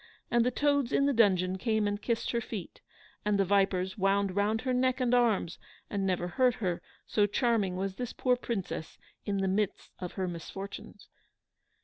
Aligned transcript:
And 0.31 0.43
the 0.43 0.49
toads 0.49 0.91
in 0.91 1.05
the 1.05 1.13
dungeon 1.13 1.59
came 1.59 1.87
and 1.87 2.01
kissed 2.01 2.31
her 2.31 2.41
feet, 2.41 2.81
and 3.23 3.37
the 3.37 3.45
vipers 3.45 3.99
wound 3.99 4.35
round 4.35 4.61
her 4.61 4.73
neck 4.73 4.99
and 4.99 5.13
arms, 5.13 5.59
and 5.91 6.07
never 6.07 6.27
hurt 6.27 6.55
her, 6.55 6.81
so 7.05 7.27
charming 7.27 7.75
was 7.75 7.97
this 7.97 8.11
poor 8.11 8.35
Princess 8.35 8.97
in 9.25 9.41
the 9.41 9.47
midst 9.47 9.91
of 9.99 10.13
her 10.13 10.27
misfortunes. 10.27 11.07